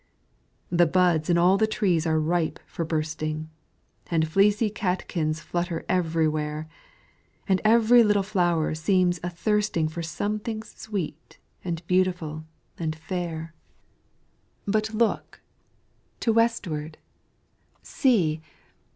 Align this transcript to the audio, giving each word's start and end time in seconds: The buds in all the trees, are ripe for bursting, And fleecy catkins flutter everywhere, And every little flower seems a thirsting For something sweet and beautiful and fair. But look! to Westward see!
The 0.71 0.87
buds 0.87 1.29
in 1.29 1.37
all 1.37 1.57
the 1.59 1.67
trees, 1.67 2.07
are 2.07 2.19
ripe 2.19 2.57
for 2.65 2.83
bursting, 2.83 3.51
And 4.09 4.27
fleecy 4.27 4.71
catkins 4.71 5.41
flutter 5.41 5.85
everywhere, 5.87 6.67
And 7.47 7.61
every 7.63 8.01
little 8.03 8.23
flower 8.23 8.73
seems 8.73 9.19
a 9.23 9.29
thirsting 9.29 9.87
For 9.87 10.01
something 10.01 10.63
sweet 10.63 11.37
and 11.63 11.85
beautiful 11.85 12.45
and 12.79 12.95
fair. 12.95 13.53
But 14.65 14.91
look! 14.91 15.39
to 16.21 16.33
Westward 16.33 16.97
see! 17.83 18.41